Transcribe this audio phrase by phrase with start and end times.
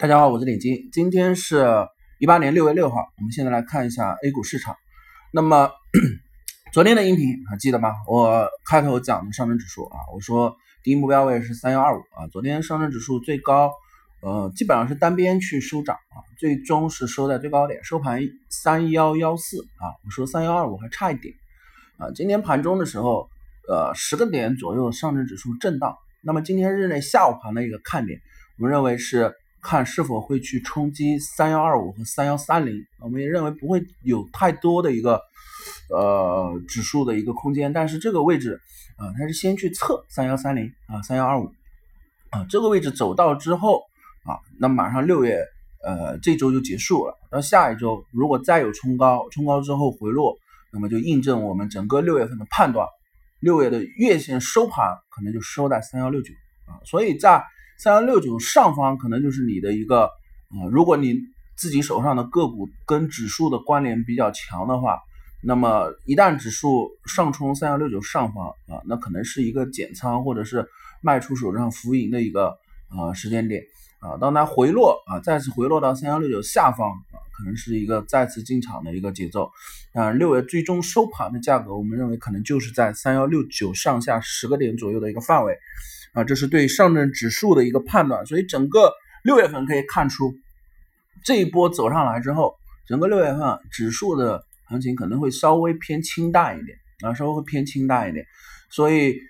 [0.00, 1.86] 大家好，我是李金，今天是
[2.18, 4.74] 一八年六月六号，我们现在来看一下 A 股市场。
[5.30, 5.70] 那么
[6.72, 7.92] 昨天的音频还记得吗？
[8.08, 12.26] 我开头讲的上证指数啊，我说第一目标位是三幺二五啊。
[12.32, 13.72] 昨天上证指数最高，
[14.22, 19.84] 呃，基本上是单边去收涨啊，最终是收在最高点，收盘三幺幺四啊。
[20.06, 21.34] 我说三幺二五还差一点
[21.98, 22.10] 啊。
[22.14, 23.28] 今天盘中的时候，
[23.68, 25.94] 呃，十个点左右上证指数震荡。
[26.22, 28.18] 那么今天日内下午盘的一个看点，
[28.56, 29.34] 我们认为是。
[29.62, 35.20] 看是否会去冲击三幺二五和三幺三零，我们也认为不会有太多的一个
[35.90, 38.60] 呃指数的一个空间，但是这个位置
[38.96, 41.52] 啊，它是先去测三幺三零啊三幺二五。
[42.30, 43.82] 啊这个位置走到之后
[44.24, 45.44] 啊，那马上六月
[45.84, 50.36] 呃这周就结束了，到下一周如果再有冲高，冲高之后回落，
[50.72, 52.86] 那么就印证我们整个六月份的判断，
[53.40, 56.32] 六月的月线收盘可能就收在三幺六九。
[56.66, 57.44] 啊，所以在。
[57.82, 60.02] 三幺六九上方可能就是你的一个，
[60.50, 61.18] 呃，如果你
[61.56, 64.98] 自己手上的个股跟指数的关联比较强的话，
[65.42, 70.68] 那么一旦指数上冲三幺六九上方啊，那可能是一个减仓或者是
[71.00, 72.54] 卖出手上浮盈的一个
[72.90, 73.62] 啊时间点
[74.00, 74.18] 啊。
[74.18, 79.50] 当它回落啊，再次回落到三幺六九下方啊，可能是一个再次进场的一个节奏。
[79.94, 85.58] 啊，六月最终收盘的价格，我们认为可能就是在三幺六九上下十个点左右的一个范围。
[86.12, 90.34] 啊，这是对上证指数的一个判断，所以整个六月份可以看出，
[91.24, 92.54] 这一波走上来之后，
[92.86, 98.26] 整个六月份指数的行情可能会稍微偏清淡一点啊，稍微会偏清淡一点，
[98.70, 99.20] 所以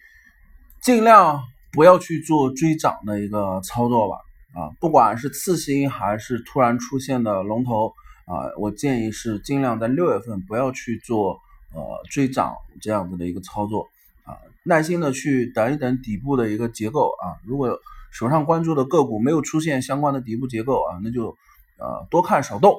[0.81, 1.43] 尽量
[1.73, 4.17] 不要去做追涨的一个操作吧
[4.55, 7.93] 啊，不管是次新还是突然出现的龙头
[8.25, 11.39] 啊，我建议是尽量在六月份不要去做
[11.75, 13.89] 呃追涨这样子的一个操作。
[14.65, 17.79] 耐心的去等一等底部的一个结构啊，如果
[18.13, 21.37] 手上关注的个股没有出现相关的底部结构啊，那就
[21.79, 22.75] 呃多看少动。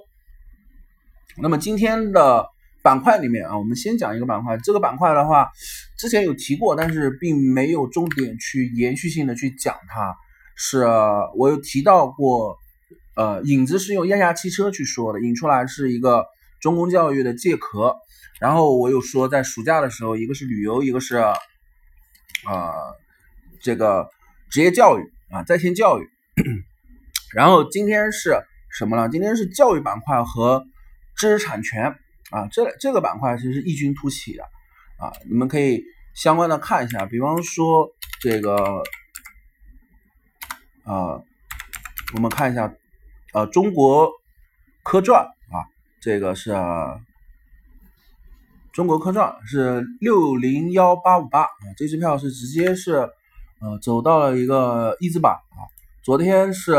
[1.38, 2.46] 那么今天的
[2.84, 5.50] 板块里面啊，我们先讲一个板块，这个板块的话
[5.98, 10.16] 之前有提过，但是并没有重点去延续性的去讲它，
[10.56, 10.86] 是
[11.38, 12.58] 我有提到过，
[13.16, 16.26] 呃，影子是用亚亚汽车去说的，引出来是一个
[16.62, 17.98] 中公教育的借壳，
[18.40, 21.22] 然后我又说在暑假的时候，一个是旅游，一个是。
[22.44, 22.74] 啊，
[23.62, 24.10] 这个
[24.50, 26.10] 职业教育啊，在线教育，
[27.36, 28.36] 然后今天是
[28.72, 29.08] 什么呢？
[29.10, 30.66] 今天是教育板块和
[31.16, 31.96] 知识产权
[32.32, 34.44] 啊，这这个板块其实是异军突起的
[34.98, 35.84] 啊，你们可以
[36.16, 38.82] 相关的看一下，比方说这个
[40.84, 41.22] 啊，
[42.16, 42.74] 我们看一下
[43.34, 44.10] 呃，中国
[44.82, 45.28] 科传，
[46.02, 46.54] 这个是。
[48.74, 51.42] 中国科创是六零幺八五八。
[51.42, 52.94] 啊，这支票是直接是
[53.60, 55.68] 呃走到了一个一字板啊，
[56.02, 56.74] 昨天是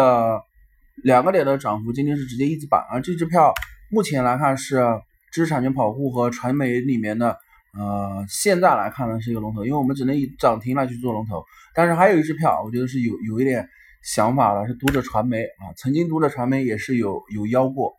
[1.03, 3.53] 两个点的涨幅，今天是直接一字板，而这支票
[3.91, 4.83] 目前来看是
[5.31, 7.37] 知识产权保护和传媒里面的
[7.79, 11.45] 呃现在来看呢是一个龙头，因为我们只能以涨停来去做龙头，
[11.75, 13.69] 但是还有一支票，我觉得是有有一点
[14.03, 17.93] 想法的，是读者传媒啊，曾经读者传媒也是有有邀过，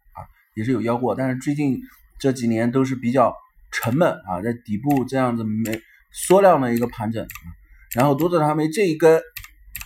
[0.55, 1.79] 也是有腰过，但是最近
[2.19, 3.33] 这几年都是比较。
[3.75, 5.81] 沉闷啊，在底部这样子没
[6.11, 7.25] 缩量的一个盘整，
[7.95, 9.19] 然后读者传媒这一根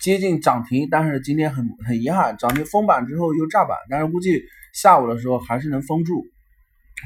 [0.01, 6.25] 接近涨停，但是今天很很遗憾，涨停封板之后又炸板，但是估计下午的时候还是能封住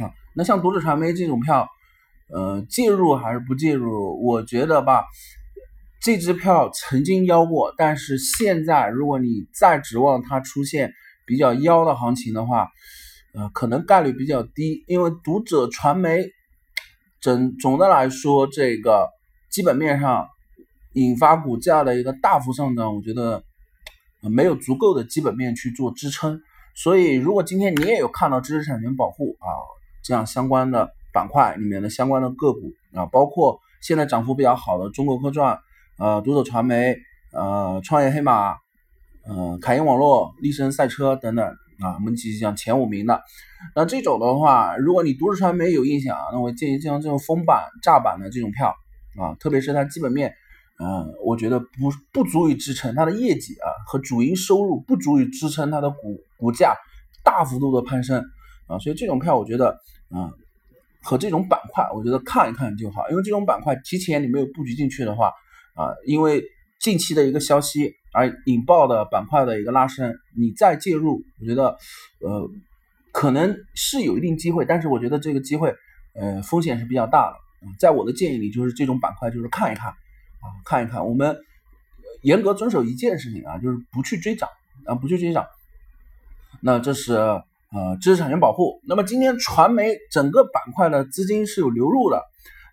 [0.01, 0.09] 啊。
[0.35, 1.67] 那像读者传媒这种票，
[2.33, 4.19] 呃，介入还是不介入？
[4.25, 5.03] 我觉得吧，
[6.01, 10.91] 这支票曾经腰过，但是现在如果你再指望它出现
[11.27, 12.69] 比较腰的行情的话，
[13.33, 16.29] 呃，可能概率比较低，因为读者传媒。
[17.21, 19.07] 整总的来说，这个
[19.51, 20.27] 基本面上
[20.93, 23.43] 引发股价的一个大幅上涨，我觉得
[24.21, 26.41] 没有足够的基本面去做支撑。
[26.73, 29.45] 所以，如果今天你也有看到知识产权保护啊
[30.03, 35.59] 这样相关的板块里面的相关的个股啊，包括现在涨幅比较好的中国科创、
[35.99, 36.97] 呃读者传媒、
[37.33, 38.55] 呃创业黑马、
[39.27, 41.55] 呃凯英网络、力申赛车等等。
[41.81, 43.21] 啊，我们继续讲前五名的。
[43.75, 48.75] 那这种的话，如果你读者传媒有印象，那我建议像这种封板、炸板的这种票
[49.19, 50.33] 啊，特别是它基本面，
[50.79, 51.65] 嗯，我觉得不
[52.13, 56.75] 不足以支撑它的业绩啊和主营收入不足以支撑它的股股价
[57.23, 58.23] 大幅度的攀升
[58.67, 59.69] 啊，所以这种票我觉得
[60.09, 60.29] 啊
[61.01, 65.31] 和这种板块，我觉得看一看就好，因为这种板块提前你没有布局进去的话
[65.75, 66.43] 啊，因为。
[66.81, 71.77] 近期的一个消息而引爆的板块的一个拉升，你再介入，我觉得，
[72.19, 72.49] 呃，
[73.11, 75.73] 可能是有一定机会，但是我觉得这个机会，
[76.13, 77.37] 呃，风险是比较大的。
[77.77, 81.05] 在我的建议里，就是这种板块就是看一看，啊，看一看。
[81.05, 81.37] 我们
[82.23, 84.49] 严格遵守一件事情啊，就是不去追涨
[84.85, 85.45] 啊，不去追涨。
[86.59, 88.81] 那这是呃知识产权保护。
[88.87, 92.21] 那么今天传媒整个板块的资金是有流入的。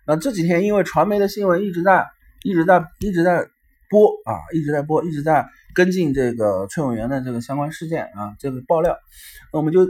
[0.07, 2.07] 那这几天因为传媒的新闻一直在
[2.43, 3.47] 一直在一直在
[3.89, 8.95] 播啊，一直在播，一直在跟进这个崔永元的这个相关事件啊，这个爆料，
[9.51, 9.87] 那我们就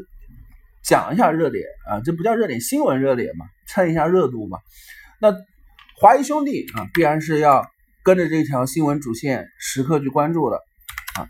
[0.83, 4.59] 讲一下热点啊，这不叫热点，新闻热点嘛，蹭一下热度嘛。
[5.19, 5.35] 那
[5.99, 7.67] 华谊兄弟啊，必然是要
[8.03, 10.57] 跟着这条新闻主线时刻去关注的
[11.19, 11.27] 啊。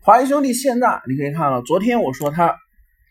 [0.00, 2.56] 华谊兄弟现在你可以看到，昨天我说他，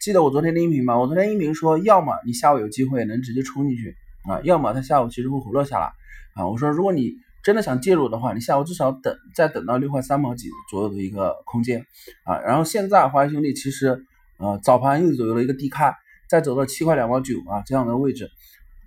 [0.01, 0.99] 记得我昨天的音频吗？
[0.99, 3.95] 我昨天音频说，要么你下午有机会能直接冲进去。
[4.29, 5.93] 啊，要么它下午其实会回落下来
[6.35, 6.45] 啊。
[6.47, 7.13] 我说，如果你
[7.43, 11.85] 真的想介入的话，你下午至少等再等到六块三毛几左右的一个空间
[12.23, 12.39] 啊。
[12.39, 14.05] 然后现在华谊兄弟其实
[14.37, 15.95] 呃早盘又走了一个低开，
[16.29, 18.29] 再走到七块两毛九啊这样的位置，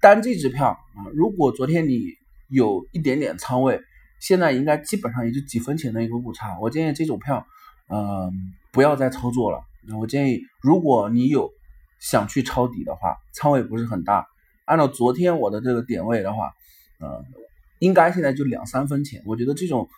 [0.00, 2.02] 单这支票啊，如果昨天你
[2.48, 3.80] 有一点点仓位，
[4.20, 6.58] 现在应该基本上也就几分钱的一个误差。
[6.60, 7.46] 我建议这种票
[7.88, 8.30] 呃
[8.70, 9.62] 不要再操作了。
[9.98, 11.50] 我建议，如果你有
[11.98, 14.26] 想去抄底的话，仓位不是很大。
[14.64, 16.52] 按照昨天我的这个点位的话，
[17.00, 17.24] 呃，
[17.82, 19.20] 应该现在就两三分钱。
[19.26, 19.88] 我觉得这种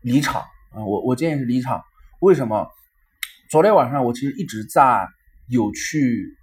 [0.00, 1.82] 离场啊，我我建议是离场。
[2.20, 2.70] 为什么？
[3.50, 5.08] 昨天晚上我其实一直在
[5.48, 6.36] 有去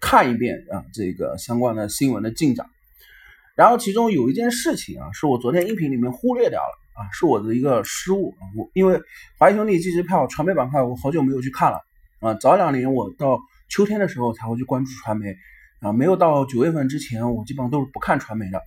[0.00, 2.66] 看一遍啊这个相关的新闻的进展，
[3.54, 8.34] 然后其中有一件事情啊，是我昨天音频里面忽略掉了啊，是我的一个失误。
[8.56, 9.00] 我因为
[9.38, 11.80] 华谊兄弟这支票传媒板块，我好久没有去看了
[12.18, 12.34] 啊。
[12.34, 15.36] 早两年我到秋天的时候才会去关注传媒。
[15.80, 18.62] 啊，没有到九月份之前，我基本上都是不看传媒的。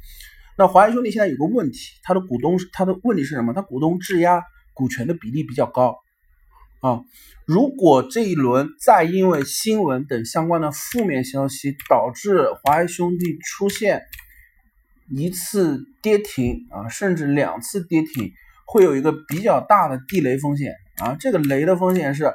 [0.58, 3.54] 那华谊兄弟现在有个问题，他的股东，他的问题是什么？
[3.54, 4.42] 他股东质押
[4.74, 5.98] 股权的比例比较高
[6.82, 7.02] 啊。
[7.46, 14.02] 如果这一轮再因为新闻等相关的负面消息导致华谊兄弟出现
[15.16, 18.32] 一次跌停啊，甚至两次跌停，
[18.66, 21.16] 会有一个比较大的地雷风险啊。
[21.20, 22.34] 这个雷的风险是，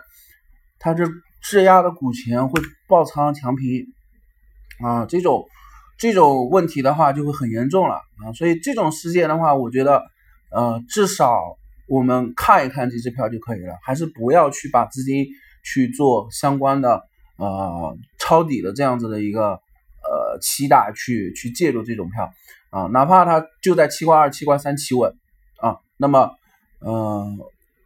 [0.78, 1.04] 他这
[1.42, 3.86] 质押的股权会爆仓强平。
[4.82, 5.46] 啊，这种
[6.02, 10.02] 这种问题的话就会很严重了啊，所以这种事件的话，我觉得，
[10.50, 11.56] 呃，至少
[11.86, 15.28] 我们看一看这支票就可以了，还是不要去把资金
[15.62, 17.04] 去做相关的
[17.36, 19.50] 呃抄底的这样子的一个
[20.02, 22.32] 呃期待去去介入这种票
[22.70, 25.14] 啊，哪怕它就在七块二、七块三企稳
[25.58, 26.32] 啊，那么
[26.80, 27.24] 呃，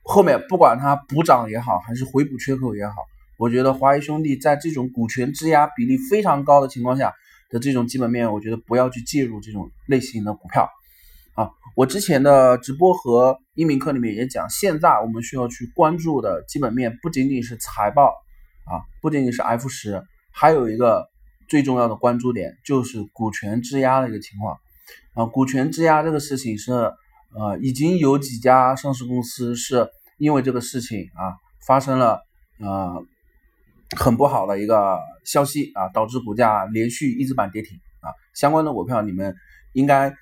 [0.03, 2.95] 后面不管它补涨也好，还是回补缺口也好。
[3.37, 7.13] 我觉得华谊兄弟在这种股权质押比例非常高的情况下
[7.51, 10.69] 的这种基本面，我觉得不要去介入这种类型的股票
[11.35, 11.51] 啊。
[11.77, 18.15] 我之前的直播和音频课里面也讲，现在我们需要去关注的基本面不仅仅是财报
[18.65, 20.03] 啊，不仅仅是 F 十，
[20.33, 21.07] 还有一个
[21.49, 24.59] 最重要的关注点就是股权质押的一个情况
[25.15, 25.27] 啊。
[25.27, 29.89] 股权质押这个事情是呃，已经有几家上市公司是
[30.19, 32.21] 因为这个事情啊发生了
[32.59, 33.05] 呃。
[33.95, 38.11] 很不好的一个消息啊，导致股价连续一字板跌停啊。
[38.35, 39.37] 相关的股票你们
[39.75, 40.13] 应该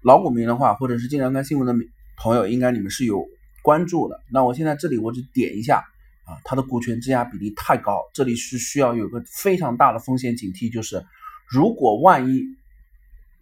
[0.00, 1.84] 老股民的话，或者是经常看新闻的
[2.16, 3.26] 朋友，应该你们是有
[3.62, 4.20] 关注的。
[4.32, 5.84] 那我现在这里我就点一下
[6.24, 11.04] 啊，它的股权质押比例太高，这里是需要有个非常大的风险警惕，就是
[11.46, 12.42] 如果万一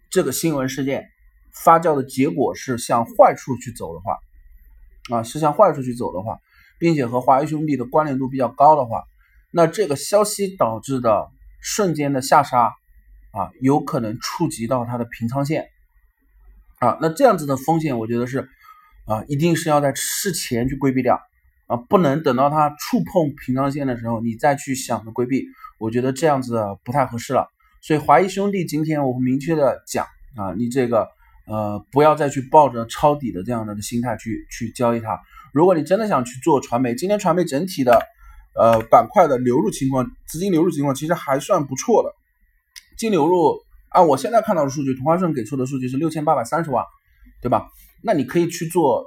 [0.09, 1.07] 这个新闻事件
[1.53, 4.17] 发酵的结果是向坏处去走的话
[5.09, 6.39] 啊，是向坏处去走的话，
[6.79, 9.03] 并且和华谊兄弟的关联度比较高的话。
[9.55, 11.29] 那这个消息导致的
[11.61, 12.73] 瞬间的下杀
[13.31, 15.67] 啊，有可能触及到它的平仓线
[16.79, 18.49] 啊，那这样子的风险，我觉得是
[19.05, 21.21] 啊，一定是要在事前去规避掉
[21.67, 25.45] 啊，不能等到它触碰平仓线的时候，你再去想着规避，
[25.77, 27.47] 我觉得这样子不太合适了。
[27.83, 31.07] 所以华谊兄弟今天我会明确的讲啊，你这个
[31.45, 35.21] 呃，不要再去抱着抄底的这样的心态去去交易它。
[35.53, 38.01] 如果你真的想去做传媒，今天传媒整体的。
[38.55, 42.13] 呃，板块的流入情况，资金流入情况其实还算不错的。
[42.97, 46.85] 净流入按我现在看到的数据，同花顺给出的数据是六千八百三十万，
[47.41, 47.67] 对吧？
[48.03, 49.03] 那你可以去做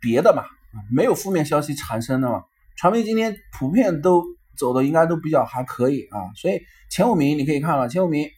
[0.00, 0.44] 别的嘛，
[0.90, 2.42] 没有负面消息产生的嘛。
[2.76, 4.24] 传媒今天普遍都
[4.56, 8.28] 走的应该都比较还可以啊，所以前五名你可以看了，前五名，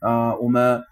[0.00, 0.82] 呃，我们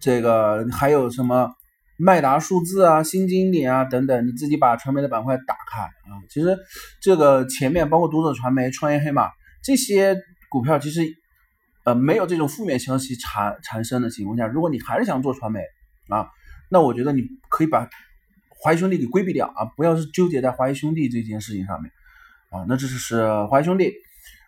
[0.00, 1.52] 这个还有什么？
[2.00, 6.22] 麦达数字啊，新经典啊等等，你自己把传媒的板块打开啊。
[6.30, 6.56] 其实
[7.02, 9.28] 这个前面包括读者传媒、创业黑马
[9.64, 10.16] 这些
[10.48, 11.02] 股票，其实
[11.84, 15.58] 呃没有这种负面消息产产生的情况下，如果你还是想做传媒
[16.08, 16.28] 啊，
[16.70, 17.90] 那我觉得你可以把
[18.60, 21.90] 华谊兄弟给规避掉啊，不要是纠结在华谊兄弟这件事情上面
[22.50, 22.64] 啊。
[22.68, 23.92] 那这就是华谊兄弟，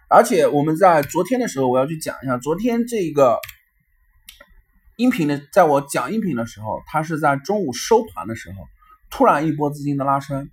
[0.09, 3.41] 而且我们在昨天的时候，我要去讲一下昨天这个。
[5.01, 8.67] 音频的，在我讲音频的时候，它是在中午收盘的时候，
[9.11, 10.51] 突然一波资金的拉升。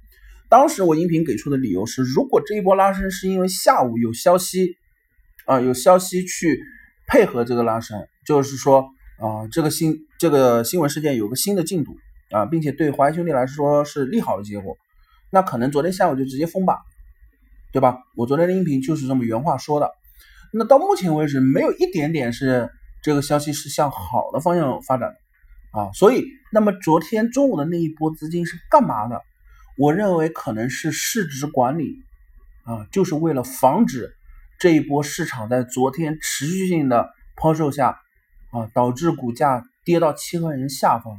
[0.48, 4.78] 当时我音频给出的理由是，如果这一波拉升是因为下午有消息
[5.46, 6.62] 啊，有消息去
[7.08, 8.88] 配合这个拉升，就是说
[9.20, 11.98] 啊，这个新这个新闻事件有个新的进度
[12.32, 14.78] 啊，并且对华谊兄弟来说是利好的结果，
[15.30, 16.78] 那可能昨天下午就直接封板，
[17.74, 17.98] 对吧？
[18.16, 19.92] 我昨天的音频就是这么原话说的。
[20.54, 22.70] 那到目前为止，没有一点点是
[23.08, 25.16] 这个消息是向好的方向发展
[25.72, 29.22] 的啊，所以那么昨天中午的那一波资金是干嘛的？
[29.78, 32.04] 我认为可能是市值管理
[32.66, 34.14] 啊，就是为了防止
[34.60, 37.98] 这一波市场在昨天持续性的抛售下
[38.52, 41.18] 啊，导致股价跌到七块钱下方，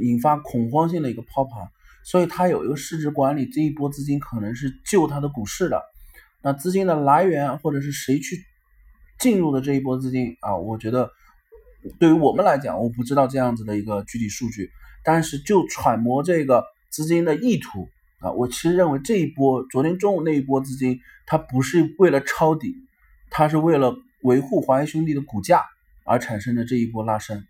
[0.00, 1.68] 引发恐慌性的一个抛盘，
[2.04, 5.82] 所以它有一个市值管理，这一波资金可能是救它的股市的。
[6.42, 8.44] 那资金的来源或者是谁去
[9.18, 10.56] 进入的这一波资金啊？
[10.56, 11.10] 我觉得
[11.98, 14.70] 对于我们来讲，我不知道这样子的一个具体数据，
[15.04, 17.88] 但是就揣摩这个资金的意图
[18.20, 22.74] 啊，我其实认为这一波昨天中午那一波资金，它不是为了抄底，
[23.30, 25.64] 它是为了维护华谊兄弟的股价
[26.04, 27.44] 而产生的这一波拉升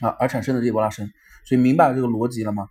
[0.00, 1.10] 啊，而产生的这一波拉升，
[1.44, 2.68] 所以明白这个逻辑了吗？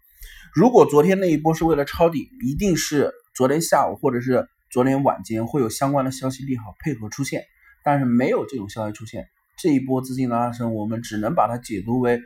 [0.54, 4.48] 如果昨天那一波是为了抄底，一定是昨天下午或者是。
[4.70, 7.46] 昨天晚间会有相关的消息利好配合出现，
[7.88, 12.18] 但是没有这种消息出现，这一波资金的拉升，我们只能把它解读为，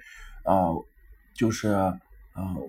[0.43, 0.73] 啊，
[1.35, 1.93] 就是啊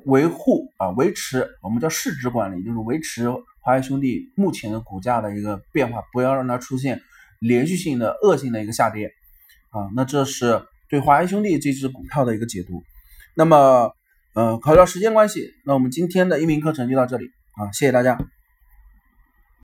[0.05, 3.31] 维护啊维持，我们叫市值管理，就是维持
[3.63, 7.01] 华谊兄弟目前的股价的一个变化，不要让它出现
[7.41, 9.11] 连续性的恶性的一个下跌
[9.71, 9.89] 啊。
[9.97, 12.83] 那这是对华谊兄弟这只股票的一个解读。
[13.35, 13.91] 那么，
[14.35, 18.19] 呃，考虑到时间关系，那我们今天的音频课程就到这里啊，谢谢大家。